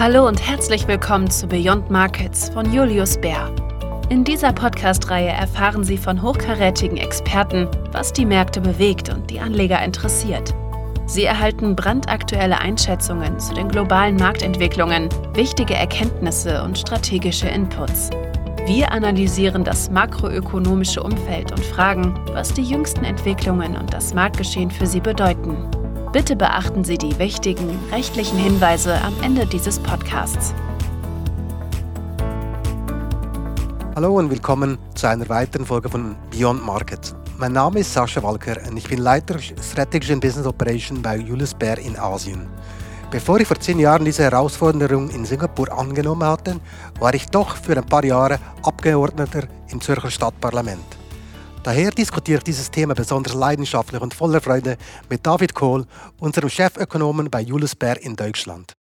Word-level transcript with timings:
Hallo 0.00 0.26
und 0.26 0.40
herzlich 0.40 0.88
willkommen 0.88 1.30
zu 1.30 1.46
Beyond 1.46 1.90
Markets 1.90 2.48
von 2.48 2.72
Julius 2.72 3.20
Bär. 3.20 3.54
In 4.08 4.24
dieser 4.24 4.50
Podcast-Reihe 4.50 5.28
erfahren 5.28 5.84
Sie 5.84 5.98
von 5.98 6.22
hochkarätigen 6.22 6.96
Experten, 6.96 7.68
was 7.92 8.10
die 8.10 8.24
Märkte 8.24 8.62
bewegt 8.62 9.10
und 9.10 9.28
die 9.30 9.40
Anleger 9.40 9.84
interessiert. 9.84 10.54
Sie 11.04 11.24
erhalten 11.24 11.76
brandaktuelle 11.76 12.58
Einschätzungen 12.58 13.38
zu 13.38 13.52
den 13.52 13.68
globalen 13.68 14.16
Marktentwicklungen, 14.16 15.10
wichtige 15.34 15.74
Erkenntnisse 15.74 16.62
und 16.62 16.78
strategische 16.78 17.48
Inputs. 17.48 18.08
Wir 18.64 18.92
analysieren 18.92 19.64
das 19.64 19.90
makroökonomische 19.90 21.02
Umfeld 21.02 21.52
und 21.52 21.62
fragen, 21.62 22.18
was 22.32 22.54
die 22.54 22.62
jüngsten 22.62 23.04
Entwicklungen 23.04 23.76
und 23.76 23.92
das 23.92 24.14
Marktgeschehen 24.14 24.70
für 24.70 24.86
Sie 24.86 25.00
bedeuten. 25.00 25.58
Bitte 26.12 26.34
beachten 26.34 26.82
Sie 26.82 26.98
die 26.98 27.16
wichtigen 27.20 27.78
rechtlichen 27.92 28.36
Hinweise 28.36 29.00
am 29.00 29.14
Ende 29.22 29.46
dieses 29.46 29.78
Podcasts. 29.78 30.52
Hallo 33.94 34.18
und 34.18 34.28
willkommen 34.28 34.76
zu 34.96 35.06
einer 35.06 35.28
weiteren 35.28 35.64
Folge 35.64 35.88
von 35.88 36.16
Beyond 36.32 36.66
Market. 36.66 37.14
Mein 37.38 37.52
Name 37.52 37.78
ist 37.78 37.92
Sascha 37.92 38.20
Walker 38.24 38.56
und 38.68 38.76
ich 38.76 38.88
bin 38.88 38.98
Leiter 38.98 39.38
Strategy 39.38 40.12
and 40.12 40.20
Business 40.20 40.48
Operation 40.48 41.00
bei 41.00 41.16
Julius 41.16 41.54
Baer 41.54 41.78
in 41.78 41.96
Asien. 41.96 42.48
Bevor 43.12 43.38
ich 43.38 43.46
vor 43.46 43.60
zehn 43.60 43.78
Jahren 43.78 44.04
diese 44.04 44.24
Herausforderung 44.24 45.10
in 45.10 45.24
Singapur 45.24 45.72
angenommen 45.72 46.26
hatte, 46.26 46.56
war 46.98 47.14
ich 47.14 47.26
doch 47.26 47.54
für 47.54 47.76
ein 47.76 47.86
paar 47.86 48.04
Jahre 48.04 48.40
Abgeordneter 48.64 49.44
im 49.68 49.80
Zürcher 49.80 50.10
Stadtparlament. 50.10 50.99
Daher 51.62 51.90
diskutiere 51.90 52.38
ich 52.38 52.44
dieses 52.44 52.70
Thema 52.70 52.94
besonders 52.94 53.34
leidenschaftlich 53.34 54.00
und 54.00 54.14
voller 54.14 54.40
Freude 54.40 54.78
mit 55.10 55.26
David 55.26 55.54
Kohl, 55.54 55.86
unserem 56.18 56.48
Chefökonomen 56.48 57.30
bei 57.30 57.42
Julius 57.42 57.74
Baer 57.74 58.00
in 58.00 58.16
Deutschland. 58.16 58.72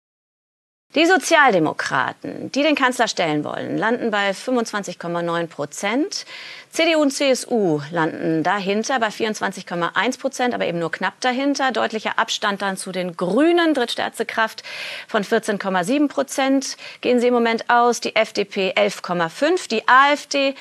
Die 0.96 1.06
Sozialdemokraten, 1.06 2.52
die 2.52 2.64
den 2.64 2.76
Kanzler 2.76 3.08
stellen 3.08 3.44
wollen, 3.44 3.78
landen 3.78 4.10
bei 4.10 4.32
25,9 4.32 5.48
Prozent. 5.48 6.26
CDU 6.72 7.02
und 7.02 7.12
CSU 7.12 7.82
landen 7.92 8.44
dahinter 8.44 9.00
bei 9.00 9.10
24,1 9.10 10.20
Prozent, 10.20 10.56
aber 10.56 10.66
eben 10.66 10.80
nur 10.80 10.92
knapp 10.92 11.20
dahinter. 11.20 11.72
Deutlicher 11.72 12.18
Abstand 12.18 12.62
dann 12.64 12.78
zu 12.78 12.92
den 12.92 13.16
Grünen, 13.16 13.76
drittstärkste 13.76 14.26
Kraft 14.26 14.64
von 15.08 15.24
14,7 15.24 16.08
Prozent 16.08 16.78
gehen 17.02 17.20
sie 17.20 17.28
im 17.28 17.34
Moment 17.34 17.70
aus. 17.70 18.00
Die 18.00 18.16
FDP 18.16 18.72
11,5, 18.72 19.68
die 19.70 19.88
AfD 19.88 20.56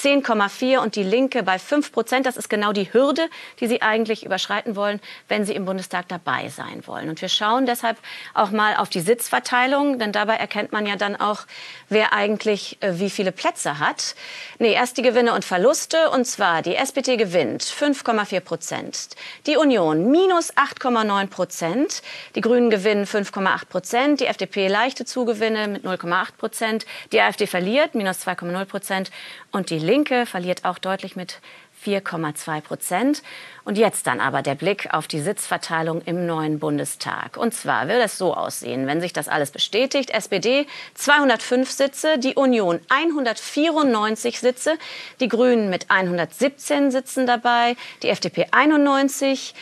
10,4 0.00 0.78
und 0.78 0.96
die 0.96 1.02
Linke 1.02 1.42
bei 1.42 1.58
5 1.58 1.92
Prozent. 1.92 2.26
Das 2.26 2.36
ist 2.36 2.48
genau 2.48 2.72
die 2.72 2.92
Hürde, 2.92 3.28
die 3.60 3.66
sie 3.66 3.82
eigentlich 3.82 4.24
überschreiten 4.24 4.76
wollen, 4.76 5.00
wenn 5.28 5.44
sie 5.44 5.54
im 5.54 5.64
Bundestag 5.64 6.06
dabei 6.08 6.48
sein 6.48 6.82
wollen. 6.86 7.08
Und 7.08 7.20
wir 7.20 7.28
schauen 7.28 7.66
deshalb 7.66 7.98
auch 8.34 8.50
mal 8.50 8.76
auf 8.76 8.88
die 8.88 9.00
Sitzverteilung, 9.00 9.98
denn 9.98 10.12
dabei 10.12 10.36
erkennt 10.36 10.72
man 10.72 10.86
ja 10.86 10.96
dann 10.96 11.16
auch, 11.16 11.46
wer 11.88 12.12
eigentlich 12.12 12.78
äh, 12.80 12.98
wie 12.98 13.10
viele 13.10 13.32
Plätze 13.32 13.78
hat. 13.78 14.14
Nee, 14.58 14.72
erst 14.72 14.98
die 14.98 15.02
Gewinne 15.02 15.34
und 15.34 15.44
Verluste. 15.44 16.10
Und 16.10 16.26
zwar 16.26 16.62
die 16.62 16.76
SPD 16.76 17.16
gewinnt 17.16 17.62
5,4 17.64 18.40
Prozent, 18.40 19.08
die 19.46 19.56
Union 19.56 20.10
minus 20.10 20.54
8,9 20.54 21.26
Prozent, 21.26 22.02
die 22.34 22.40
Grünen 22.40 22.70
gewinnen 22.70 23.04
5,8 23.04 23.66
Prozent, 23.66 24.20
die 24.20 24.26
FDP 24.26 24.68
leichte 24.68 25.04
Zugewinne 25.04 25.68
mit 25.68 25.84
0,8 25.84 26.32
Prozent, 26.38 26.86
die 27.12 27.20
AfD 27.20 27.46
verliert 27.46 27.94
minus 27.94 28.26
2,0 28.26 28.64
Prozent 28.64 29.10
und 29.50 29.70
die 29.70 29.78
Linke 29.88 30.26
verliert 30.26 30.66
auch 30.66 30.78
deutlich 30.78 31.16
mit 31.16 31.40
4,2 31.84 32.60
Prozent. 32.60 33.22
Und 33.64 33.78
jetzt 33.78 34.06
dann 34.06 34.20
aber 34.20 34.42
der 34.42 34.54
Blick 34.54 34.92
auf 34.92 35.08
die 35.08 35.20
Sitzverteilung 35.20 36.02
im 36.02 36.26
neuen 36.26 36.58
Bundestag. 36.58 37.38
Und 37.38 37.54
zwar 37.54 37.88
wird 37.88 38.04
es 38.04 38.18
so 38.18 38.34
aussehen, 38.34 38.86
wenn 38.86 39.00
sich 39.00 39.14
das 39.14 39.28
alles 39.28 39.50
bestätigt. 39.50 40.10
SPD 40.10 40.66
205 40.94 41.70
Sitze, 41.70 42.18
die 42.18 42.34
Union 42.34 42.80
194 42.88 44.40
Sitze, 44.40 44.78
die 45.20 45.28
Grünen 45.28 45.70
mit 45.70 45.90
117 45.90 46.90
Sitzen 46.90 47.26
dabei, 47.26 47.74
die 48.02 48.10
FDP 48.10 48.48
91, 48.50 49.54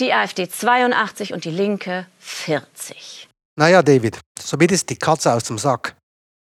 die 0.00 0.12
AfD 0.12 0.48
82 0.48 1.32
und 1.32 1.44
die 1.44 1.50
Linke 1.50 2.06
40. 2.18 3.28
Naja, 3.56 3.82
David, 3.82 4.18
somit 4.38 4.72
ist 4.72 4.90
die 4.90 4.96
Katze 4.96 5.32
aus 5.32 5.44
dem 5.44 5.58
Sack. 5.58 5.94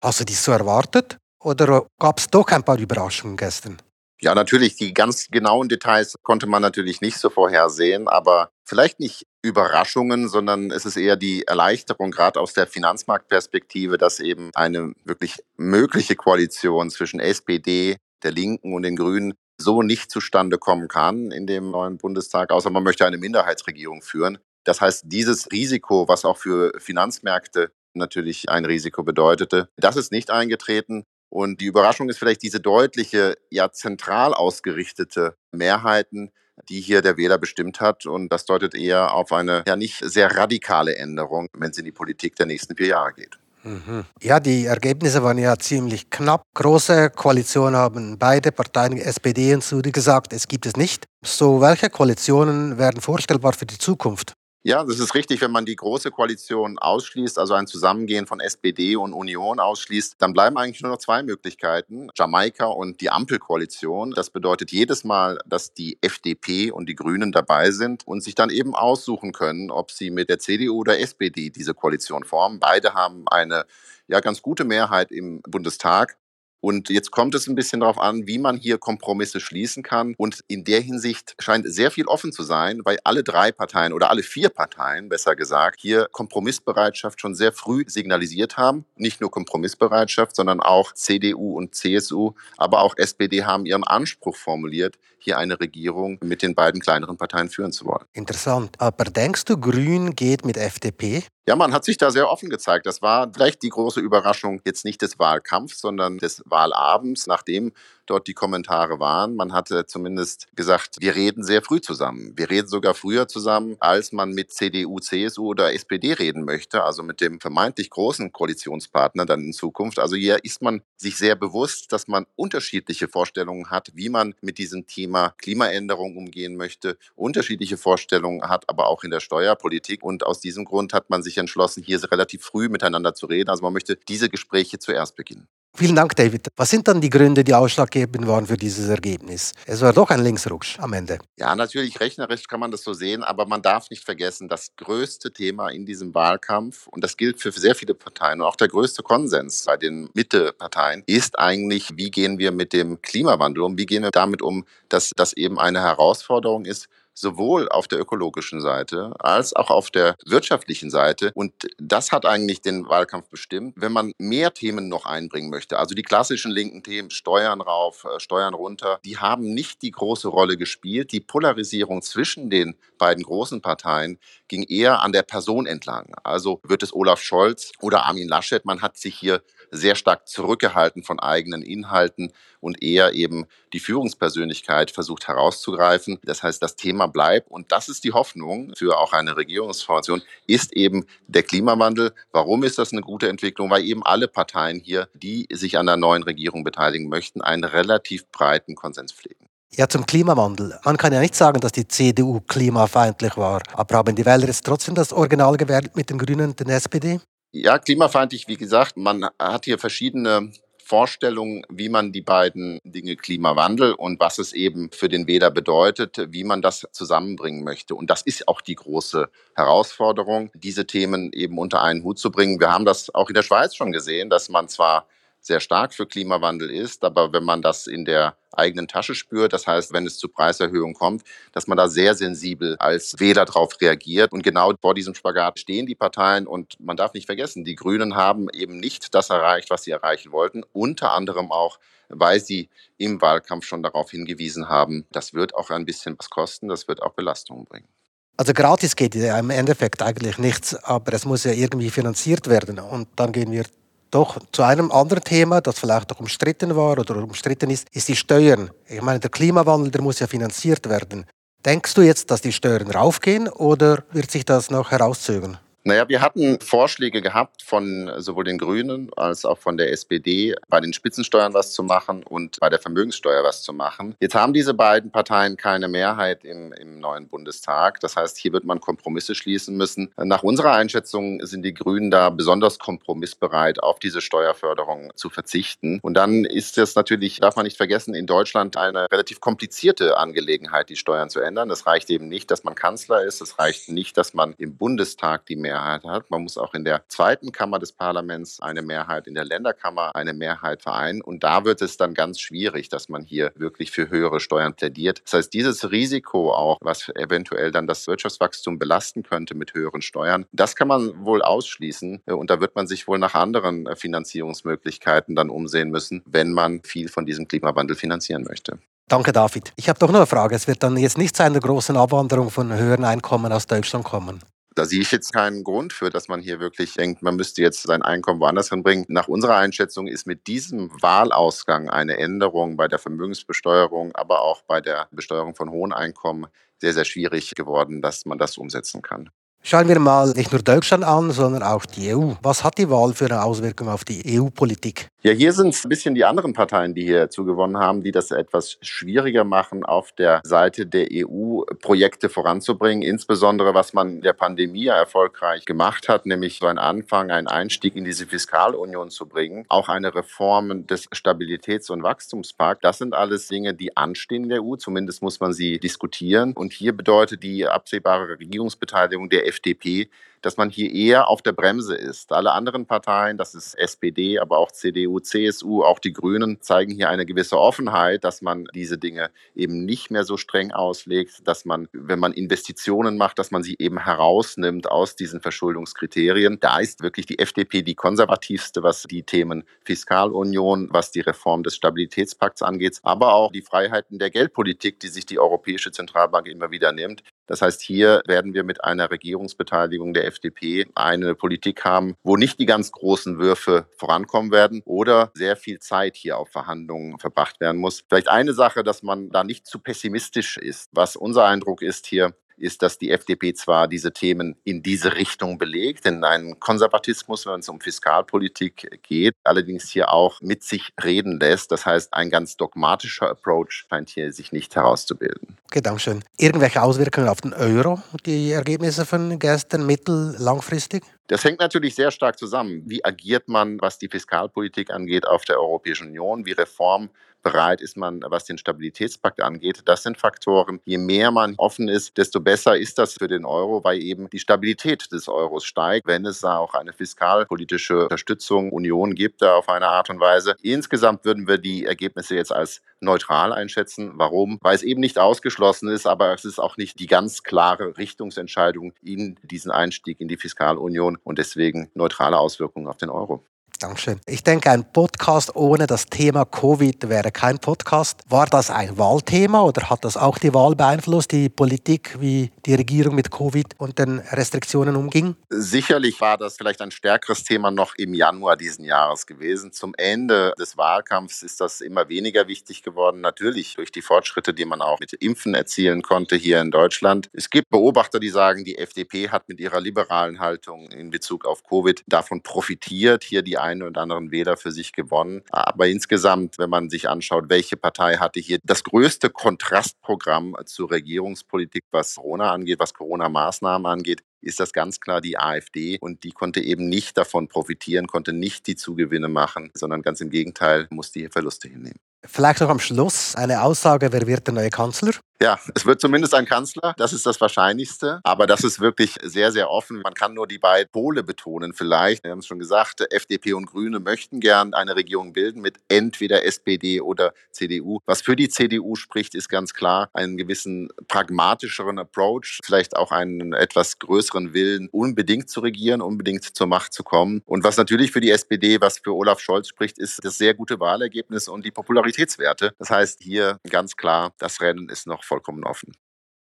Hast 0.04 0.20
du 0.20 0.25
dies 0.25 0.44
so 0.44 0.53
erwartet? 0.53 1.16
Oder 1.41 1.87
gab 1.99 2.19
es 2.19 2.28
doch 2.28 2.49
ein 2.49 2.65
paar 2.65 2.78
Überraschungen 2.78 3.37
gestern? 3.37 3.78
Ja, 4.21 4.34
natürlich, 4.34 4.75
die 4.75 4.93
ganz 4.93 5.28
genauen 5.28 5.69
Details 5.69 6.16
konnte 6.22 6.49
man 6.49 6.60
natürlich 6.60 7.00
nicht 7.00 7.19
so 7.19 7.31
vorhersehen, 7.31 8.09
aber 8.09 8.50
vielleicht 8.65 8.99
nicht 8.99 9.26
Überraschungen, 9.43 10.28
sondern 10.28 10.72
es 10.72 10.84
ist 10.84 10.97
eher 10.97 11.15
die 11.15 11.44
Erleichterung, 11.47 12.10
gerade 12.10 12.41
aus 12.41 12.53
der 12.53 12.66
Finanzmarktperspektive, 12.66 13.97
dass 13.97 14.19
eben 14.19 14.50
eine 14.54 14.93
wirklich 15.04 15.37
mögliche 15.56 16.16
Koalition 16.16 16.91
zwischen 16.91 17.21
SPD, 17.21 17.97
der 18.25 18.32
Linken 18.32 18.75
und 18.75 18.82
den 18.82 18.97
Grünen 18.97 19.34
so 19.60 19.82
nicht 19.82 20.10
zustande 20.10 20.59
kommen 20.59 20.88
kann 20.88 21.31
in 21.31 21.47
dem 21.47 21.70
neuen 21.70 21.99
Bundestag, 21.99 22.50
außer 22.50 22.70
man 22.70 22.82
möchte 22.82 23.06
eine 23.06 23.19
Minderheitsregierung 23.19 24.03
führen. 24.03 24.38
Das 24.65 24.81
heißt, 24.81 25.05
dieses 25.06 25.50
Risiko, 25.53 26.09
was 26.09 26.25
auch 26.25 26.37
für 26.37 26.72
Finanzmärkte 26.78 27.70
natürlich 27.94 28.49
ein 28.49 28.65
Risiko 28.65 29.05
bedeutete, 29.05 29.69
das 29.76 29.97
ist 29.97 30.10
nicht 30.12 30.31
eingetreten. 30.31 31.05
Und 31.31 31.61
die 31.61 31.66
Überraschung 31.66 32.09
ist 32.09 32.19
vielleicht 32.19 32.43
diese 32.43 32.61
deutliche, 32.61 33.37
ja 33.50 33.71
zentral 33.71 34.34
ausgerichtete 34.34 35.37
Mehrheiten, 35.53 36.31
die 36.69 36.81
hier 36.81 37.03
der 37.03 37.16
Wähler 37.16 37.39
bestimmt 37.39 37.81
hat. 37.81 38.06
Und 38.06 38.33
das 38.33 38.44
deutet 38.44 38.75
eher 38.75 39.12
auf 39.12 39.33
eine 39.33 39.65
ja 39.67 39.77
nicht 39.77 39.99
sehr 40.03 40.37
radikale 40.37 40.97
Änderung, 40.97 41.49
wenn 41.55 41.71
es 41.71 41.78
in 41.78 41.84
die 41.84 41.93
Politik 41.93 42.37
der 42.37 42.47
nächsten 42.47 42.77
vier 42.77 42.88
Jahre 42.88 43.12
geht. 43.12 43.38
Mhm. 43.65 44.05
Ja, 44.22 44.41
die 44.41 44.67
Ergebnisse 44.67 45.22
waren 45.22 45.38
ja 45.38 45.56
ziemlich 45.59 46.11
knapp. 46.11 46.43
Große 46.55 47.11
Koalitionen 47.11 47.77
haben 47.77 48.19
beide 48.19 48.53
Parteien, 48.53 48.97
SPD 48.97 49.53
und 49.55 49.65
SUDI, 49.65 49.93
gesagt, 49.93 50.33
es 50.33 50.47
gibt 50.49 50.65
es 50.67 50.77
nicht. 50.77 51.05
So, 51.25 51.61
welche 51.61 51.91
Koalitionen 51.91 52.78
werden 52.78 53.00
vorstellbar 53.00 53.53
für 53.53 53.67
die 53.67 53.78
Zukunft? 53.78 54.34
Ja, 54.64 54.82
das 54.82 54.98
ist 54.98 55.14
richtig. 55.14 55.41
Wenn 55.41 55.52
man 55.52 55.64
die 55.66 55.76
große 55.76 56.10
Koalition 56.10 56.78
ausschließt, 56.78 57.38
also 57.38 57.54
ein 57.54 57.69
Zusammengehen 57.69 58.26
von 58.26 58.41
SPD 58.41 58.96
und 58.96 59.12
Union 59.12 59.60
ausschließt, 59.60 60.16
dann 60.19 60.32
bleiben 60.32 60.58
eigentlich 60.58 60.82
nur 60.82 60.91
noch 60.91 60.98
zwei 60.98 61.22
Möglichkeiten. 61.22 62.08
Jamaika 62.16 62.66
und 62.66 63.00
die 63.00 63.08
Ampelkoalition. 63.08 64.10
Das 64.10 64.30
bedeutet 64.30 64.72
jedes 64.72 65.04
Mal, 65.04 65.38
dass 65.46 65.74
die 65.74 65.96
FDP 66.00 66.72
und 66.72 66.88
die 66.88 66.96
Grünen 66.96 67.30
dabei 67.30 67.70
sind 67.70 68.06
und 68.06 68.20
sich 68.22 68.34
dann 68.34 68.50
eben 68.50 68.74
aussuchen 68.74 69.32
können, 69.32 69.70
ob 69.70 69.92
sie 69.92 70.10
mit 70.10 70.28
der 70.28 70.41
CDU 70.41 70.80
oder 70.80 70.98
SPD 70.98 71.50
diese 71.50 71.72
Koalition 71.72 72.25
formen. 72.25 72.58
Beide 72.58 72.94
haben 72.94 73.28
eine 73.28 73.64
ja 74.08 74.19
ganz 74.19 74.42
gute 74.42 74.64
Mehrheit 74.64 75.12
im 75.12 75.40
Bundestag. 75.42 76.16
Und 76.60 76.91
jetzt 76.91 77.10
kommt 77.10 77.34
es 77.34 77.46
ein 77.46 77.54
bisschen 77.54 77.80
darauf 77.80 77.98
an, 77.98 78.26
wie 78.26 78.38
man 78.38 78.56
hier 78.56 78.78
Kompromisse 78.78 79.41
schließen 79.41 79.82
kann. 79.82 80.14
Und 80.16 80.41
in 80.48 80.64
der 80.64 80.80
Hinsicht 80.80 81.34
scheint 81.38 81.72
sehr 81.72 81.91
viel 81.91 82.06
offen 82.06 82.32
zu 82.32 82.42
sein, 82.42 82.80
weil 82.84 82.98
alle 83.04 83.22
drei 83.22 83.52
Parteien 83.52 83.92
oder 83.92 84.10
alle 84.10 84.22
vier 84.22 84.48
Parteien, 84.48 85.08
besser 85.08 85.36
gesagt, 85.36 85.80
hier 85.80 86.08
Kompromissbereitschaft 86.10 87.20
schon 87.20 87.34
sehr 87.34 87.52
früh 87.52 87.84
signalisiert 87.86 88.56
haben. 88.56 88.84
Nicht 88.96 89.20
nur 89.20 89.30
Kompromissbereitschaft, 89.30 90.34
sondern 90.34 90.60
auch 90.60 90.92
CDU 90.92 91.56
und 91.56 91.74
CSU, 91.74 92.32
aber 92.56 92.82
auch 92.82 92.96
SPD 92.96 93.44
haben 93.44 93.66
ihren 93.66 93.84
Anspruch 93.84 94.36
formuliert, 94.36 94.98
hier 95.19 95.38
eine 95.38 95.60
Regierung 95.60 96.19
mit 96.22 96.42
den 96.42 96.54
beiden 96.54 96.80
kleineren 96.80 97.16
Parteien 97.16 97.50
führen 97.50 97.72
zu 97.72 97.84
wollen. 97.86 98.04
Interessant. 98.12 98.76
Aber 98.78 99.04
denkst 99.04 99.44
du, 99.44 99.58
Grün 99.58 100.14
geht 100.14 100.44
mit 100.44 100.56
FDP? 100.56 101.25
Ja, 101.48 101.56
man 101.56 101.72
hat 101.72 101.84
sich 101.84 101.96
da 101.96 102.10
sehr 102.10 102.30
offen 102.30 102.50
gezeigt. 102.50 102.86
Das 102.86 103.00
war 103.00 103.30
vielleicht 103.32 103.62
die 103.62 103.70
große 103.70 104.00
Überraschung 104.00 104.60
jetzt 104.66 104.84
nicht 104.84 105.00
des 105.00 105.19
Wahlkampfs, 105.19 105.80
sondern 105.80 106.19
des 106.19 106.42
Wahlabends, 106.50 107.26
nachdem 107.26 107.72
dort 108.09 108.26
die 108.26 108.34
Kommentare 108.34 108.98
waren. 109.00 109.36
Man 109.36 109.53
hatte 109.53 109.86
zumindest 109.86 110.48
gesagt, 110.56 110.97
wir 111.00 111.14
reden 111.14 111.44
sehr 111.44 111.62
früh 111.62 111.81
zusammen. 111.81 112.32
Wir 112.36 112.50
reden 112.50 112.69
sogar 112.69 112.94
früher 112.94 113.28
zusammen, 113.28 113.76
als 113.81 114.12
man 114.12 114.31
mit 114.31 114.53
CDU, 114.53 114.98
CSU 114.98 115.48
oder 115.48 115.72
SPD 115.72 116.14
reden 116.14 116.44
möchte, 116.44 116.82
also 116.82 117.02
mit 117.02 117.20
dem 117.20 117.40
vermeintlich 117.40 117.90
großen 117.90 118.32
Koalitionspartner 118.32 119.26
dann 119.26 119.44
in 119.44 119.52
Zukunft. 119.52 119.99
Also 119.99 120.17
hier 120.17 120.44
ist 120.44 120.62
man 120.62 120.82
sich 120.96 121.17
sehr 121.17 121.37
bewusst, 121.37 121.93
dass 121.93 122.08
man 122.08 122.26
unterschiedliche 122.37 123.08
Vorstellungen 123.08 123.70
hat, 123.70 123.90
wie 123.94 124.08
man 124.08 124.34
mit 124.40 124.58
diesem 124.58 124.87
Thema 124.87 125.34
Klimaänderung 125.38 126.17
umgehen 126.17 126.56
möchte, 126.56 126.96
unterschiedliche 127.14 127.76
Vorstellungen 127.76 128.49
hat, 128.49 128.69
aber 128.69 128.88
auch 128.88 129.05
in 129.05 129.11
der 129.11 129.20
Steuerpolitik. 129.20 130.02
Und 130.02 130.25
aus 130.25 130.40
diesem 130.40 130.64
Grund 130.64 130.93
hat 130.93 131.11
man 131.11 131.23
sich 131.23 131.38
entschlossen, 131.38 131.82
hier 131.82 131.99
relativ 132.11 132.43
früh 132.43 132.69
miteinander 132.69 133.14
zu 133.14 133.26
reden. 133.26 133.50
Also 133.50 133.62
man 133.62 133.73
möchte 133.73 133.96
diese 133.96 134.28
Gespräche 134.28 134.78
zuerst 134.78 135.17
beginnen. 135.17 135.49
Vielen 135.78 135.94
Dank, 135.94 136.16
David. 136.16 136.48
Was 136.56 136.70
sind 136.70 136.88
dann 136.88 137.00
die 137.00 137.08
Gründe, 137.08 137.44
die 137.44 137.54
ausschlaggebend 137.54 138.26
waren 138.26 138.48
für 138.48 138.56
dieses 138.56 138.88
Ergebnis? 138.88 139.52
Es 139.64 139.80
war 139.80 139.92
doch 139.92 140.10
ein 140.10 140.25
Linksrutsch 140.25 140.76
am 140.80 140.92
Ende. 140.92 141.20
Ja, 141.36 141.54
natürlich 141.54 142.00
rechnerisch 142.00 142.48
kann 142.48 142.58
man 142.58 142.72
das 142.72 142.82
so 142.82 142.94
sehen, 142.94 143.22
aber 143.22 143.46
man 143.46 143.62
darf 143.62 143.88
nicht 143.88 144.04
vergessen, 144.04 144.48
das 144.48 144.75
größte 144.76 145.32
Thema 145.32 145.69
in 145.69 145.86
diesem 145.86 146.12
Wahlkampf, 146.16 146.88
und 146.88 147.04
das 147.04 147.16
gilt 147.16 147.40
für 147.40 147.52
sehr 147.52 147.76
viele 147.76 147.94
Parteien, 147.94 148.40
und 148.40 148.48
auch 148.48 148.56
der 148.56 148.66
größte 148.66 149.04
Konsens 149.04 149.66
bei 149.66 149.76
den 149.76 150.10
Mitte-Parteien, 150.14 151.04
ist 151.06 151.38
eigentlich, 151.38 151.90
wie 151.94 152.10
gehen 152.10 152.40
wir 152.40 152.50
mit 152.50 152.72
dem 152.72 153.00
Klimawandel 153.00 153.62
um? 153.62 153.78
Wie 153.78 153.86
gehen 153.86 154.02
wir 154.02 154.10
damit 154.10 154.42
um, 154.42 154.64
dass 154.88 155.12
das 155.14 155.32
eben 155.32 155.60
eine 155.60 155.80
Herausforderung 155.80 156.64
ist, 156.64 156.88
sowohl 157.20 157.69
auf 157.69 157.88
der 157.88 157.99
ökologischen 157.99 158.61
Seite 158.61 159.12
als 159.19 159.55
auch 159.55 159.70
auf 159.70 159.91
der 159.91 160.17
wirtschaftlichen 160.25 160.91
Seite. 160.91 161.32
Und 161.35 161.53
das 161.79 162.12
hat 162.12 162.26
eigentlich 162.26 162.61
den 162.61 162.88
Wahlkampf 162.88 163.29
bestimmt. 163.29 163.75
Wenn 163.76 163.93
man 163.93 164.12
mehr 164.19 164.55
Themen 164.55 164.88
noch 164.88 165.06
einbringen 165.06 165.50
möchte, 165.50 165.79
also 165.79 165.94
die 165.94 166.03
klassischen 166.03 166.50
linken 166.50 166.82
Themen, 166.82 167.11
Steuern 167.11 167.61
rauf, 167.61 168.05
äh, 168.05 168.20
Steuern 168.20 168.55
runter, 168.55 169.00
die 169.05 169.19
haben 169.19 169.55
nicht 169.55 169.82
die 169.82 169.91
große 169.91 170.29
Rolle 170.29 170.56
gespielt. 170.56 171.12
Die 171.12 171.20
Polarisierung 171.20 172.03
zwischen 172.03 172.50
den 172.50 172.76
beiden 172.99 173.25
großen 173.25 173.61
Parteien 173.61 174.19
ging 174.49 174.62
eher 174.65 175.00
an 175.03 175.12
der 175.12 175.23
Person 175.23 175.67
entlang. 175.67 176.15
Also 176.25 176.61
wird 176.62 176.83
es 176.83 176.95
Olaf 176.95 177.21
Scholz 177.21 177.73
oder 177.81 178.06
Armin 178.06 178.29
Laschet, 178.29 178.65
man 178.65 178.83
hat 178.83 178.97
sich 178.97 179.15
hier 179.15 179.43
sehr 179.71 179.95
stark 179.95 180.29
zurückgehalten 180.29 181.03
von 181.03 181.21
eigenen 181.21 181.62
Inhalten 181.62 182.33
und 182.61 182.83
eher 182.83 183.12
eben 183.12 183.47
die 183.73 183.81
Führungspersönlichkeit 183.81 184.91
versucht 184.91 185.29
herauszugreifen. 185.29 186.19
Das 186.25 186.43
heißt, 186.43 186.62
das 186.62 186.77
Thema 186.77 187.06
bleibt 187.06 187.50
und 187.50 187.71
das 187.73 187.89
ist 187.89 188.05
die 188.05 188.12
Hoffnung 188.12 188.73
für 188.77 188.99
auch 188.99 189.12
eine 189.12 189.37
Regierungsformation, 189.37 190.23
ist 190.47 190.73
eben 190.75 191.06
der 191.27 191.43
Klimawandel. 191.43 192.12
Warum 192.33 192.65
ist 192.65 192.79
das 192.79 192.93
eine 192.93 193.03
gute 193.03 193.29
Entwicklung? 193.29 193.71
Weil 193.71 193.85
eben 193.85 194.03
alle 194.05 194.29
Parteien 194.29 194.81
hier, 194.81 195.09
die 195.15 195.47
sich 195.53 195.79
an 195.79 195.87
der 195.87 195.97
neuen 195.97 196.23
Regierung 196.23 196.65
beteiligen 196.65 197.09
möchten, 197.09 197.43
einen 197.43 197.65
relativ 197.65 198.27
breiten 198.31 198.75
Konsens 198.75 199.12
pflegen. 199.12 199.48
Ja, 199.73 199.88
zum 199.88 200.06
Klimawandel. 200.06 200.79
Man 200.85 200.97
kann 200.97 201.12
ja 201.12 201.20
nicht 201.20 201.35
sagen, 201.35 201.61
dass 201.61 201.73
die 201.73 201.87
CDU 201.87 202.41
klimafeindlich 202.41 203.37
war. 203.37 203.62
Aber 203.75 203.97
haben 203.97 204.17
die 204.17 204.25
Wähler 204.25 204.47
jetzt 204.47 204.65
trotzdem 204.65 204.94
das 204.94 205.12
Original 205.12 205.56
gewählt 205.56 205.94
mit 205.94 206.11
den 206.11 206.19
Grünen 206.19 206.50
und 206.50 206.61
den 206.61 206.70
SPD? 206.70 207.20
Ja, 207.53 207.79
klimafeindlich, 207.79 208.49
wie 208.49 208.56
gesagt, 208.56 208.97
man 208.97 209.29
hat 209.38 209.67
hier 209.67 209.79
verschiedene 209.79 210.53
Vorstellungen, 210.88 211.65
wie 211.69 211.91
man 211.91 212.12
die 212.12 212.23
beiden 212.23 212.81
Dinge 212.82 213.17
Klimawandel 213.17 213.93
und 213.93 214.19
was 214.20 214.38
es 214.38 214.55
eben 214.55 214.91
für 214.91 215.11
den 215.11 215.26
Wähler 215.26 215.50
bedeutet, 215.50 216.17
wie 216.31 216.44
man 216.44 216.62
das 216.62 216.87
zusammenbringen 216.93 217.62
möchte. 217.62 217.94
Und 217.94 218.09
das 218.09 218.23
ist 218.23 218.49
auch 218.49 218.62
die 218.62 218.75
große 218.75 219.29
Herausforderung, 219.55 220.50
diese 220.55 220.87
Themen 220.87 221.31
eben 221.35 221.59
unter 221.59 221.82
einen 221.82 222.05
Hut 222.05 222.19
zu 222.19 222.31
bringen. 222.31 222.59
Wir 222.59 222.73
haben 222.73 222.87
das 222.87 223.14
auch 223.14 223.29
in 223.29 223.35
der 223.35 223.43
Schweiz 223.43 223.75
schon 223.75 223.93
gesehen, 223.93 224.31
dass 224.31 224.49
man 224.49 224.69
zwar 224.69 225.06
sehr 225.49 225.59
stark 225.59 225.93
für 225.93 226.06
Klimawandel 226.06 226.71
ist. 226.71 227.03
Aber 227.03 227.33
wenn 227.33 227.43
man 227.43 227.61
das 227.61 227.89
in 227.89 228.05
der 228.05 228.37
eigenen 228.53 228.87
Tasche 228.87 229.17
spürt, 229.17 229.53
das 229.53 229.67
heißt, 229.67 229.93
wenn 229.93 230.06
es 230.06 230.19
zu 230.19 230.29
Preiserhöhungen 230.29 230.95
kommt, 230.95 231.25
dass 231.53 231.67
man 231.67 231.77
da 231.77 231.89
sehr 231.89 232.15
sensibel 232.15 232.77
als 232.79 233.19
Wähler 233.19 233.45
darauf 233.45 233.81
reagiert. 233.81 234.33
Und 234.33 234.43
genau 234.43 234.73
vor 234.81 234.95
diesem 234.95 235.15
Spagat 235.15 235.59
stehen 235.59 235.87
die 235.87 235.97
Parteien. 235.97 236.47
Und 236.47 236.79
man 236.79 236.97
darf 236.97 237.12
nicht 237.15 237.27
vergessen, 237.27 237.65
die 237.65 237.75
Grünen 237.75 238.15
haben 238.15 238.49
eben 238.53 238.79
nicht 238.79 239.15
das 239.15 239.31
erreicht, 239.31 239.71
was 239.71 239.83
sie 239.83 239.91
erreichen 239.91 240.31
wollten. 240.31 240.62
Unter 240.73 241.12
anderem 241.12 241.50
auch, 241.50 241.81
weil 242.09 242.41
sie 242.41 242.69
im 242.97 243.21
Wahlkampf 243.21 243.65
schon 243.67 243.83
darauf 243.83 244.12
hingewiesen 244.12 244.69
haben, 244.69 245.05
das 245.11 245.35
wird 245.35 245.55
auch 245.55 245.71
ein 245.71 245.85
bisschen 245.85 246.17
was 246.19 246.31
kosten, 246.31 246.69
das 246.69 246.87
wird 246.87 247.03
auch 247.03 247.15
Belastungen 247.15 247.65
bringen. 247.65 247.89
Also 248.37 248.53
gratis 248.53 248.95
geht 248.95 249.17
ja 249.17 249.37
im 249.37 249.50
Endeffekt 249.50 250.00
eigentlich 250.00 250.39
nichts, 250.39 250.77
aber 250.77 251.12
es 251.12 251.25
muss 251.25 251.43
ja 251.43 251.50
irgendwie 251.50 251.91
finanziert 251.91 252.49
werden. 252.49 252.79
Und 252.79 253.09
dann 253.17 253.33
gehen 253.33 253.50
wir 253.50 253.65
doch 254.10 254.38
zu 254.52 254.62
einem 254.62 254.90
anderen 254.90 255.22
Thema, 255.22 255.60
das 255.60 255.78
vielleicht 255.78 256.12
auch 256.12 256.20
umstritten 256.20 256.75
war 256.76 256.99
oder 256.99 257.16
umstritten 257.16 257.70
ist, 257.70 257.88
ist 257.93 258.08
die 258.08 258.16
Steuern. 258.16 258.70
Ich 258.88 259.02
meine, 259.02 259.20
der 259.20 259.31
Klimawandel, 259.31 259.90
der 259.90 260.02
muss 260.02 260.19
ja 260.19 260.26
finanziert 260.26 260.88
werden. 260.88 261.26
Denkst 261.64 261.94
du 261.94 262.02
jetzt, 262.02 262.31
dass 262.31 262.40
die 262.40 262.52
Steuern 262.52 262.90
raufgehen 262.90 263.49
oder 263.49 264.05
wird 264.12 264.31
sich 264.31 264.44
das 264.44 264.70
noch 264.70 264.90
herauszögern? 264.90 265.58
Naja, 265.84 266.08
wir 266.08 266.20
hatten 266.20 266.60
Vorschläge 266.60 267.22
gehabt 267.22 267.62
von 267.62 268.12
sowohl 268.19 268.44
den 268.44 268.58
Grünen 268.58 269.10
als 269.16 269.44
auch 269.44 269.58
von 269.58 269.76
der 269.76 269.92
SPD, 269.92 270.54
bei 270.69 270.80
den 270.80 270.92
Spitzensteuern 270.92 271.54
was 271.54 271.72
zu 271.72 271.82
machen 271.82 272.25
und 272.25 272.58
bei 272.60 272.69
der 272.69 272.78
Vermögenssteuer 272.78 273.44
was 273.44 273.62
zu 273.62 273.72
machen. 273.72 274.14
Jetzt 274.20 274.34
haben 274.34 274.52
diese 274.52 274.75
beiden 274.75 275.10
Parteien 275.10 275.56
keine 275.56 275.88
Mehrheit 275.88 276.44
im, 276.44 276.72
im 276.72 277.00
neuen 277.00 277.28
Bundestag. 277.28 278.00
Das 278.00 278.16
heißt, 278.16 278.36
hier 278.38 278.52
wird 278.52 278.64
man 278.64 278.80
Kompromisse 278.80 279.34
schließen 279.34 279.76
müssen. 279.76 280.12
Nach 280.16 280.42
unserer 280.42 280.72
Einschätzung 280.72 281.44
sind 281.46 281.62
die 281.62 281.75
Grünen 281.75 282.10
da 282.10 282.30
besonders 282.30 282.78
kompromissbereit, 282.78 283.82
auf 283.82 283.98
diese 283.98 284.20
Steuerförderung 284.20 285.12
zu 285.14 285.30
verzichten. 285.30 286.00
Und 286.02 286.14
dann 286.14 286.44
ist 286.44 286.76
es 286.76 286.96
natürlich, 286.96 287.40
darf 287.40 287.56
man 287.56 287.64
nicht 287.64 287.76
vergessen, 287.76 288.14
in 288.14 288.26
Deutschland 288.26 288.76
eine 288.76 289.10
relativ 289.10 289.40
komplizierte 289.40 290.19
Angelegenheit, 290.19 290.90
die 290.90 290.96
Steuern 290.96 291.30
zu 291.30 291.40
ändern. 291.40 291.70
Es 291.70 291.86
reicht 291.86 292.10
eben 292.10 292.28
nicht, 292.28 292.50
dass 292.50 292.64
man 292.64 292.75
Kanzler 292.75 293.25
ist. 293.25 293.40
Es 293.40 293.58
reicht 293.58 293.88
nicht, 293.88 294.19
dass 294.19 294.34
man 294.34 294.54
im 294.58 294.76
Bundestag 294.76 295.46
die 295.46 295.56
Mehrheit 295.56 295.68
Mehrheit 295.69 296.05
hat. 296.05 296.31
Man 296.31 296.43
muss 296.43 296.56
auch 296.56 296.73
in 296.75 296.85
der 296.85 297.03
zweiten 297.09 297.53
Kammer 297.53 297.79
des 297.79 297.93
Parlaments 297.93 298.61
eine 298.61 298.81
Mehrheit, 298.81 299.26
in 299.26 299.35
der 299.35 299.44
Länderkammer 299.44 300.15
eine 300.15 300.32
Mehrheit 300.32 300.82
vereinen. 300.82 301.20
Und 301.20 301.44
da 301.44 301.65
wird 301.65 301.82
es 301.82 301.97
dann 301.99 302.15
ganz 302.15 302.41
schwierig, 302.41 302.88
dass 302.88 303.09
man 303.09 303.23
hier 303.23 303.53
wirklich 303.55 303.91
für 303.91 304.09
höhere 304.09 304.41
Steuern 304.41 304.75
plädiert. 304.75 305.20
Das 305.25 305.35
heißt, 305.35 305.53
dieses 305.53 305.91
Risiko 305.91 306.53
auch, 306.53 306.79
was 306.81 307.11
eventuell 307.11 307.70
dann 307.70 307.87
das 307.87 308.06
Wirtschaftswachstum 308.06 308.79
belasten 308.79 309.23
könnte 309.23 309.55
mit 309.55 309.75
höheren 309.75 310.00
Steuern, 310.00 310.47
das 310.53 310.75
kann 310.75 310.88
man 310.88 311.25
wohl 311.25 311.43
ausschließen. 311.43 312.23
Und 312.26 312.50
da 312.50 312.61
wird 312.61 312.75
man 312.75 312.87
sich 312.87 313.06
wohl 313.06 313.19
nach 313.19 313.35
anderen 313.35 313.94
Finanzierungsmöglichkeiten 313.94 315.37
dann 315.37 315.50
umsehen 315.50 315.91
müssen, 315.91 316.23
wenn 316.26 316.53
man 316.53 316.82
viel 316.82 317.09
von 317.09 317.26
diesem 317.26 317.47
Klimawandel 317.47 317.97
finanzieren 317.97 318.44
möchte. 318.44 318.79
Danke, 319.09 319.32
David. 319.32 319.73
Ich 319.76 319.88
habe 319.88 319.99
doch 319.99 320.09
noch 320.09 320.17
eine 320.17 320.26
Frage. 320.26 320.55
Es 320.55 320.69
wird 320.69 320.82
dann 320.82 320.97
jetzt 320.99 321.17
nicht 321.17 321.35
zu 321.35 321.43
einer 321.43 321.61
großen 321.61 321.97
Abwanderung 321.97 322.50
von 322.50 322.73
höheren 322.75 323.05
Einkommen 323.05 323.53
aus 323.53 323.67
Deutschland 323.67 324.05
kommen. 324.05 324.41
Da 324.78 324.84
sehe 324.84 325.00
ich 325.00 325.10
jetzt 325.10 325.32
keinen 325.32 325.64
Grund 325.64 325.92
für, 325.92 326.08
dass 326.08 326.28
man 326.28 326.40
hier 326.40 326.60
wirklich 326.60 326.94
denkt, 326.94 327.20
man 327.20 327.34
müsste 327.34 327.62
jetzt 327.62 327.82
sein 327.82 328.00
Einkommen 328.02 328.38
woanders 328.38 328.69
hinbringen. 328.69 329.06
Nach 329.08 329.26
unserer 329.26 329.56
Einschätzung 329.56 330.06
ist 330.06 330.25
mit 330.25 330.46
diesem 330.46 330.92
Wahlausgang 331.02 331.90
eine 331.90 332.16
Änderung 332.16 332.76
bei 332.76 332.86
der 332.86 333.00
Vermögensbesteuerung, 333.00 334.14
aber 334.14 334.42
auch 334.42 334.62
bei 334.62 334.80
der 334.80 335.08
Besteuerung 335.10 335.56
von 335.56 335.70
hohen 335.70 335.92
Einkommen 335.92 336.46
sehr, 336.80 336.92
sehr 336.92 337.04
schwierig 337.04 337.56
geworden, 337.56 338.02
dass 338.02 338.25
man 338.25 338.38
das 338.38 338.56
umsetzen 338.56 339.02
kann. 339.02 339.30
Schauen 339.62 339.88
wir 339.88 339.99
mal 339.99 340.32
nicht 340.32 340.52
nur 340.52 340.62
Deutschland 340.62 341.05
an, 341.05 341.31
sondern 341.31 341.62
auch 341.62 341.84
die 341.84 342.14
EU. 342.14 342.32
Was 342.43 342.64
hat 342.64 342.78
die 342.78 342.88
Wahl 342.88 343.12
für 343.12 343.26
eine 343.26 343.43
Auswirkung 343.43 343.88
auf 343.88 344.05
die 344.05 344.22
EU-Politik? 344.38 345.08
Ja, 345.22 345.32
hier 345.32 345.52
sind 345.52 345.75
es 345.75 345.84
ein 345.84 345.88
bisschen 345.88 346.14
die 346.14 346.25
anderen 346.25 346.52
Parteien, 346.52 346.94
die 346.94 347.02
hier 347.02 347.28
zugewonnen 347.28 347.76
haben, 347.76 348.05
die 348.05 348.12
das 348.12 348.31
etwas 348.31 348.78
schwieriger 348.82 349.43
machen, 349.43 349.84
auf 349.84 350.12
der 350.12 350.40
Seite 350.44 350.87
der 350.87 351.08
EU 351.12 351.62
Projekte 351.82 352.28
voranzubringen. 352.28 353.02
Insbesondere, 353.02 353.75
was 353.75 353.93
man 353.93 354.20
der 354.20 354.32
Pandemie 354.32 354.87
erfolgreich 354.87 355.64
gemacht 355.64 356.08
hat, 356.08 356.25
nämlich 356.25 356.61
so 356.61 356.66
ein 356.66 356.78
Anfang, 356.78 357.32
einen 357.32 357.49
Einstieg 357.49 357.96
in 357.96 358.04
diese 358.04 358.26
Fiskalunion 358.26 359.11
zu 359.11 359.26
bringen. 359.26 359.66
Auch 359.69 359.88
eine 359.88 360.14
Reform 360.14 360.87
des 360.87 361.11
Stabilitäts- 361.11 361.90
und 361.90 362.04
Wachstumspakts. 362.04 362.82
Das 362.82 362.99
sind 362.99 363.12
alles 363.12 363.49
Dinge, 363.49 363.75
die 363.75 363.96
anstehen 363.96 364.44
in 364.44 364.50
der 364.50 364.62
EU. 364.62 364.76
Zumindest 364.76 365.20
muss 365.20 365.40
man 365.40 365.52
sie 365.52 365.81
diskutieren. 365.81 366.52
Und 366.52 366.72
hier 366.72 366.96
bedeutet 366.96 367.43
die 367.43 367.66
absehbare 367.66 368.38
Regierungsbeteiligung 368.38 369.28
der 369.28 369.48
FDP 369.49 370.09
dass 370.43 370.56
man 370.56 370.70
hier 370.70 370.93
eher 370.93 371.29
auf 371.29 371.43
der 371.43 371.52
Bremse 371.52 371.94
ist. 371.94 372.32
Alle 372.32 372.52
anderen 372.52 372.87
Parteien, 372.87 373.37
das 373.37 373.54
ist 373.54 373.75
SPD, 373.75 374.38
aber 374.38 374.59
auch 374.59 374.73
CDU, 374.73 375.21
CSU, 375.21 375.83
auch 375.83 375.99
die 375.99 376.12
Grünen, 376.12 376.61
zeigen 376.61 376.92
hier 376.92 377.09
eine 377.09 377.26
gewisse 377.26 377.59
Offenheit, 377.59 378.25
dass 378.25 378.42
man 378.42 378.66
diese 378.75 378.99
Dinge 378.99 379.30
eben 379.54 379.85
nicht 379.85 380.11
mehr 380.11 380.25
so 380.25 380.37
streng 380.37 380.73
auslegt, 380.73 381.47
dass 381.47 381.64
man, 381.64 381.88
wenn 381.92 382.18
man 382.18 382.33
Investitionen 382.33 383.16
macht, 383.16 383.38
dass 383.38 383.50
man 383.50 383.62
sie 383.62 383.76
eben 383.78 384.04
herausnimmt 384.04 384.90
aus 384.90 385.16
diesen 385.16 385.40
Verschuldungskriterien. 385.40 386.61
Da 386.61 386.78
ist 386.78 387.02
wirklich 387.02 387.26
die 387.26 387.38
FDP 387.38 387.83
die 387.83 387.95
konservativste, 387.95 388.83
was 388.83 389.02
die 389.02 389.23
Themen 389.23 389.64
Fiskalunion, 389.85 390.88
was 390.90 391.11
die 391.11 391.21
Reform 391.21 391.62
des 391.62 391.76
Stabilitätspakts 391.76 392.62
angeht, 392.62 392.99
aber 393.02 393.35
auch 393.35 393.52
die 393.52 393.62
Freiheiten 393.62 394.18
der 394.18 394.30
Geldpolitik, 394.30 395.00
die 395.00 395.09
sich 395.09 395.26
die 395.26 395.38
Europäische 395.38 395.90
Zentralbank 395.90 396.47
immer 396.47 396.71
wieder 396.71 396.92
nimmt. 396.92 397.23
Das 397.47 397.62
heißt, 397.62 397.80
hier 397.80 398.23
werden 398.26 398.52
wir 398.52 398.62
mit 398.62 398.85
einer 398.85 399.11
Regierungsbeteiligung 399.11 400.12
der 400.12 400.26
FDP 400.28 400.87
eine 400.94 401.35
Politik 401.35 401.85
haben, 401.85 402.14
wo 402.23 402.37
nicht 402.37 402.61
die 402.61 402.66
ganz 402.66 402.92
großen 402.92 403.38
Würfe 403.38 403.87
vorankommen 403.97 404.52
werden 404.52 404.82
oder 404.85 405.30
sehr 405.35 405.56
viel 405.56 405.80
Zeit 405.80 406.16
hier 406.16 406.38
auf 406.38 406.50
Verhandlungen 406.50 407.18
verbracht 407.18 407.61
werden 407.61 407.80
muss. 407.80 408.04
Vielleicht 408.08 408.28
eine 408.28 408.52
Sache, 408.52 408.85
dass 408.85 409.02
man 409.02 409.30
da 409.30 409.42
nicht 409.42 409.66
zu 409.66 409.78
pessimistisch 409.78 410.56
ist. 410.56 410.88
Was 410.92 411.16
unser 411.16 411.47
Eindruck 411.47 411.82
ist 411.82 412.06
hier, 412.06 412.35
ist, 412.61 412.83
dass 412.83 412.99
die 412.99 413.11
FDP 413.11 413.55
zwar 413.55 413.88
diese 413.88 414.12
Themen 414.12 414.57
in 414.65 414.83
diese 414.83 415.15
Richtung 415.15 415.59
belegt, 415.59 416.07
in 416.07 416.25
einen 416.25 416.61
Konservatismus, 416.61 417.47
wenn 417.47 417.61
es 417.61 417.69
um 417.69 417.81
Fiskalpolitik 417.81 419.00
geht, 419.03 419.35
allerdings 419.45 419.88
hier 419.88 420.12
auch 420.12 420.41
mit 420.41 420.62
sich 420.62 420.93
reden 421.03 421.38
lässt. 421.41 421.71
Das 421.73 421.87
heißt, 421.87 422.15
ein 422.15 422.31
ganz 422.31 422.57
dogmatischer 422.57 423.31
Approach 423.31 423.87
scheint 423.88 424.11
hier 424.11 424.33
sich 424.33 424.53
nicht 424.53 424.77
herauszubilden. 424.77 425.57
Okay, 425.67 425.81
danke 425.81 426.00
schön. 426.00 426.25
Irgendwelche 426.38 426.83
Auswirkungen 426.83 427.29
auf 427.29 427.41
den 427.41 427.53
Euro, 427.55 428.00
die 428.27 428.53
Ergebnisse 428.53 429.05
von 429.05 429.38
gestern 429.38 429.87
mittel-, 429.87 430.35
langfristig? 430.38 431.05
Das 431.29 431.45
hängt 431.45 431.61
natürlich 431.61 431.95
sehr 431.95 432.11
stark 432.11 432.38
zusammen. 432.38 432.83
Wie 432.87 433.05
agiert 433.05 433.49
man, 433.49 433.81
was 433.81 433.99
die 433.99 434.09
Fiskalpolitik 434.09 434.91
angeht, 434.91 435.27
auf 435.27 435.45
der 435.45 435.61
Europäischen 435.61 436.09
Union? 436.09 436.47
Wie 436.47 436.53
reform 436.53 437.11
bereit 437.50 437.81
ist 437.81 437.97
man, 437.97 438.23
was 438.26 438.45
den 438.45 438.59
Stabilitätspakt 438.59 439.40
angeht. 439.43 439.83
Das 439.87 440.02
sind 440.02 440.19
Faktoren. 440.19 440.81
Je 440.85 440.99
mehr 440.99 441.31
man 441.31 441.55
offen 441.57 441.88
ist, 441.88 442.17
desto 442.17 442.40
besser 442.40 442.76
ist 442.76 442.99
das 442.99 443.14
für 443.14 443.28
den 443.28 443.45
Euro, 443.45 443.83
weil 443.85 444.00
eben 444.02 444.28
die 444.31 444.38
Stabilität 444.38 445.11
des 445.12 445.28
Euros 445.28 445.64
steigt, 445.64 446.07
wenn 446.07 446.26
es 446.26 446.40
da 446.40 446.59
auch 446.59 446.75
eine 446.75 446.93
fiskalpolitische 446.93 448.05
Unterstützung 448.05 448.71
Union 448.73 449.14
gibt, 449.14 449.43
da 449.43 449.55
auf 449.55 449.69
eine 449.69 449.88
Art 449.88 450.11
und 450.11 450.21
Weise. 450.21 450.57
Insgesamt 450.62 451.25
würden 451.25 451.49
wir 451.49 451.59
die 451.59 451.85
Ergebnisse 451.85 452.35
jetzt 452.35 452.52
als 452.52 452.83
neutral 453.00 453.52
einschätzen. 453.52 454.12
Warum? 454.14 454.59
Weil 454.61 454.75
es 454.75 454.83
eben 454.83 455.00
nicht 455.00 455.19
ausgeschlossen 455.19 455.88
ist, 455.88 456.07
aber 456.07 456.35
es 456.35 456.45
ist 456.45 456.59
auch 456.59 456.76
nicht 456.76 456.99
die 456.99 457.07
ganz 457.07 457.43
klare 457.43 457.97
Richtungsentscheidung 457.97 458.93
in 459.02 459.38
diesen 459.43 459.71
Einstieg 459.71 460.21
in 460.21 460.28
die 460.28 460.37
Fiskalunion 460.37 461.19
und 461.23 461.38
deswegen 461.38 461.90
neutrale 461.95 462.38
Auswirkungen 462.38 462.88
auf 462.88 462.97
den 462.97 463.11
Euro. 463.11 463.45
Dankeschön. 463.78 464.20
Ich 464.26 464.42
denke, 464.42 464.73
ein 464.73 464.90
Podcast 464.92 465.54
ohne 465.54 465.87
das 465.87 466.06
Thema 466.06 466.44
Covid 466.44 467.08
wäre 467.08 467.30
kein 467.30 467.61
Podcast. 467.61 468.25
War 468.28 468.47
das 468.47 468.70
ein 468.70 468.99
Wahlthema 468.99 469.62
oder 469.62 469.88
hat 469.88 470.04
das 470.04 470.16
auch 470.16 470.38
die 470.38 470.52
Wahl 470.52 470.75
beeinflusst, 470.75 471.30
die 471.30 471.49
Politik, 471.49 472.16
wie 472.18 472.50
die 472.66 472.75
Regierung 472.75 473.14
mit 473.14 473.30
Covid 473.30 473.78
und 473.78 474.00
den 474.00 474.18
Restriktionen 474.18 474.97
umging? 474.97 475.37
Sicherlich 475.49 476.20
war 476.20 476.37
das 476.37 476.56
vielleicht 476.56 476.80
ein 476.80 476.90
stärkeres 476.90 477.44
Thema 477.44 477.70
noch 477.70 477.94
im 477.97 478.14
Januar 478.14 478.56
diesen 478.56 478.85
Jahres 478.85 479.28
gewesen. 479.28 479.70
Zum 479.70 479.94
Ende 479.97 480.54
des 480.58 480.76
Wahlkampfs 480.76 481.44
ist 481.44 481.61
das 481.61 481.80
immer 481.80 482.08
weniger 482.08 482.49
wichtig 482.49 482.82
geworden. 482.82 483.20
Natürlich 483.20 483.76
durch 483.76 483.92
die 483.92 484.02
Fortschritte, 484.02 484.54
die 484.54 484.64
man 484.64 484.82
auch 484.82 484.99
mit 484.99 485.12
Impfen 485.12 485.54
erzielen 485.54 486.02
konnte 486.02 486.35
hier 486.35 486.61
in 486.61 486.73
Deutschland. 486.73 487.30
Es 487.32 487.49
gibt 487.49 487.70
Beobachter, 487.70 488.18
die 488.18 488.30
sagen, 488.30 488.64
die 488.64 488.76
FDP 488.76 489.28
hat 489.28 489.49
mit 489.49 489.61
ihrer 489.61 489.80
liberalen 489.80 490.40
Haltung 490.40 490.90
in 490.90 491.11
Bezug 491.11 491.44
auf 491.44 491.62
Covid 491.62 492.02
davon 492.08 492.42
profitiert, 492.42 493.23
hier 493.23 493.42
die 493.42 493.56
einen 493.68 493.82
oder 493.82 494.00
anderen 494.00 494.30
Wähler 494.30 494.56
für 494.56 494.72
sich 494.72 494.92
gewonnen. 494.92 495.42
Aber 495.50 495.87
insgesamt, 495.87 496.58
wenn 496.58 496.70
man 496.70 496.90
sich 496.90 497.08
anschaut, 497.08 497.44
welche 497.48 497.76
Partei 497.76 498.16
hatte 498.16 498.40
hier 498.40 498.58
das 498.64 498.82
größte 498.84 499.30
Kontrastprogramm 499.30 500.56
zur 500.64 500.90
Regierungspolitik, 500.90 501.84
was 501.90 502.16
Corona 502.16 502.52
angeht, 502.52 502.78
was 502.78 502.94
Corona-Maßnahmen 502.94 503.87
angeht, 503.87 504.22
ist 504.40 504.60
das 504.60 504.72
ganz 504.72 505.00
klar 505.00 505.20
die 505.20 505.38
AfD 505.38 505.98
und 506.00 506.25
die 506.25 506.30
konnte 506.30 506.60
eben 506.60 506.88
nicht 506.88 507.16
davon 507.16 507.48
profitieren, 507.48 508.06
konnte 508.06 508.32
nicht 508.32 508.66
die 508.66 508.76
Zugewinne 508.76 509.28
machen, 509.28 509.70
sondern 509.75 510.02
ganz 510.02 510.20
im 510.20 510.30
Gegenteil 510.30 510.87
musste 510.90 511.20
hier 511.20 511.30
Verluste 511.30 511.68
hinnehmen. 511.68 511.98
Vielleicht 512.25 512.60
noch 512.60 512.68
am 512.68 512.78
Schluss 512.78 513.34
eine 513.34 513.62
Aussage, 513.62 514.12
wer 514.12 514.26
wird 514.26 514.46
der 514.46 514.54
neue 514.54 514.70
Kanzler? 514.70 515.12
Ja, 515.40 515.57
es 515.76 515.87
wird 515.87 516.00
zumindest 516.00 516.35
ein 516.35 516.47
Kanzler, 516.47 516.95
das 516.97 517.12
ist 517.12 517.25
das 517.25 517.40
Wahrscheinlichste. 517.40 518.21
Aber 518.25 518.49
das 518.49 518.64
ist 518.64 518.80
wirklich 518.80 519.14
sehr, 519.23 519.52
sehr 519.52 519.71
offen. 519.71 520.00
Man 520.00 520.14
kann 520.14 520.35
nur 520.35 520.49
die 520.49 520.59
beiden 520.59 520.90
Pole 520.90 521.23
betonen 521.23 521.75
vielleicht. 521.75 522.25
Wir 522.25 522.33
haben 522.33 522.40
es 522.40 522.47
schon 522.47 522.59
gesagt, 522.59 523.07
FDP 523.12 523.52
und 523.52 523.66
Grüne 523.66 524.00
möchten 524.00 524.40
gern 524.40 524.75
eine 524.75 524.97
Regierung 524.97 525.33
bilden 525.33 525.62
mit 525.62 525.76
entweder 525.87 526.45
SPD 526.45 527.00
oder 527.00 527.35
CDU. 527.52 528.00
Was 528.04 528.21
für 528.21 528.35
die 528.35 528.49
CDU 528.49 528.97
spricht, 528.97 529.37
ist 529.37 529.49
ganz 529.49 529.75
klar 529.75 530.11
einen 530.12 530.38
gewissen 530.38 530.88
pragmatischeren 531.07 532.00
Approach, 532.00 532.59
vielleicht 532.64 532.97
auch 532.97 533.12
einen 533.12 533.52
etwas 533.52 534.00
größeren 534.00 534.54
Willen, 534.54 534.88
unbedingt 534.90 535.50
zu 535.50 535.61
regieren, 535.61 536.02
unbedingt 536.02 536.57
zur 536.57 536.66
Macht 536.66 536.92
zu 536.92 537.04
kommen. 537.04 537.42
Und 537.47 537.62
was 537.62 537.76
natürlich 537.76 538.11
für 538.11 538.21
die 538.21 538.33
SPD, 538.33 538.80
was 538.80 538.99
für 538.99 539.14
Olaf 539.14 539.38
Scholz 539.38 539.68
spricht, 539.68 539.99
ist 539.99 540.18
das 540.25 540.37
sehr 540.37 540.54
gute 540.54 540.80
Wahlergebnis 540.80 541.47
und 541.47 541.64
die 541.64 541.71
Popularitätswerte. 541.71 542.73
Das 542.80 542.90
heißt 542.90 543.23
hier 543.23 543.61
ganz 543.71 543.97
klar, 543.97 544.33
das 544.38 544.61
Rennen 544.61 544.88
ist 544.88 545.07
noch 545.07 545.27
vollkommen 545.28 545.64
offen. 545.64 545.92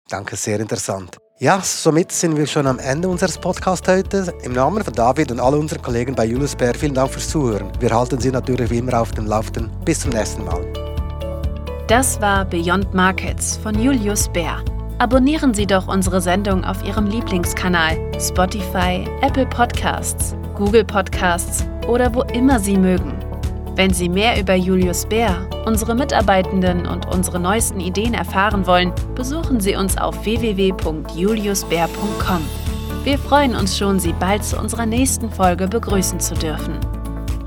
Danke, 0.09 0.37
sehr 0.37 0.61
interessant. 0.61 1.17
Ja, 1.41 1.61
somit 1.61 2.13
sind 2.13 2.37
wir 2.37 2.47
schon 2.47 2.67
am 2.67 2.79
Ende 2.79 3.09
unseres 3.09 3.39
Podcasts 3.39 3.89
heute. 3.89 4.33
Im 4.45 4.53
Namen 4.53 4.85
von 4.85 4.93
David 4.93 5.33
und 5.33 5.41
all 5.41 5.55
unseren 5.55 5.83
Kollegen 5.83 6.15
bei 6.15 6.27
Julius 6.27 6.55
Bär 6.55 6.75
vielen 6.75 6.95
Dank 6.95 7.11
fürs 7.11 7.29
Zuhören. 7.29 7.73
Wir 7.81 7.91
halten 7.91 8.21
Sie 8.21 8.31
natürlich 8.31 8.71
wie 8.71 8.79
immer 8.79 9.01
auf 9.01 9.11
dem 9.13 9.27
Laufenden. 9.27 9.71
Bis 9.85 10.01
zum 10.01 10.13
nächsten 10.13 10.45
Mal. 10.45 10.65
Das 11.89 12.21
war 12.21 12.45
Beyond 12.45 12.95
Markets 12.95 13.57
von 13.57 13.79
Julius 13.79 14.29
Bär. 14.33 14.63
Abonnieren 14.99 15.53
Sie 15.55 15.67
doch 15.67 15.89
unsere 15.89 16.21
Sendung 16.21 16.65
auf 16.65 16.85
Ihrem 16.85 17.07
Lieblingskanal 17.07 17.99
Spotify, 18.21 19.05
Apple 19.23 19.47
Podcasts, 19.47 20.37
Google 20.55 20.85
Podcasts 20.85 21.67
oder 21.89 22.15
wo 22.15 22.23
immer 22.33 22.61
Sie 22.61 22.79
mögen. 22.79 23.19
Wenn 23.77 23.93
Sie 23.93 24.09
mehr 24.09 24.41
über 24.41 24.55
Julius 24.55 25.05
Bär, 25.07 25.47
unsere 25.67 25.95
Mitarbeitenden 25.95 26.87
und 26.87 27.07
unsere 27.13 27.39
neuesten 27.41 27.81
Ideen 27.81 28.15
erfahren 28.15 28.67
wollen, 28.67 28.93
besuchen 29.15 29.61
Sie 29.61 29.77
uns 29.77 29.99
auf 29.99 30.25
www.juliusbär.com. 30.25 32.41
Wir 33.03 33.19
freuen 33.19 33.55
uns 33.55 33.77
schon, 33.77 33.99
Sie 33.99 34.13
bald 34.13 34.45
zu 34.45 34.59
unserer 34.59 34.87
nächsten 34.87 35.31
Folge 35.31 35.69
begrüßen 35.69 36.21
zu 36.21 36.35
dürfen. 36.35 36.79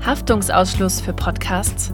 Haftungsausschluss 0.04 1.00
für 1.00 1.12
Podcasts 1.12 1.92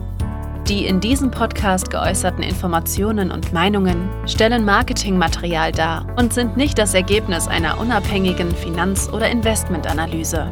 die 0.67 0.87
in 0.87 0.99
diesem 0.99 1.29
Podcast 1.29 1.91
geäußerten 1.91 2.43
Informationen 2.43 3.31
und 3.31 3.53
Meinungen 3.53 4.09
stellen 4.25 4.65
Marketingmaterial 4.65 5.71
dar 5.71 6.07
und 6.17 6.33
sind 6.33 6.57
nicht 6.57 6.79
das 6.79 6.95
Ergebnis 6.95 7.47
einer 7.47 7.79
unabhängigen 7.79 8.51
Finanz- 8.51 9.07
oder 9.09 9.29
Investmentanalyse. 9.29 10.51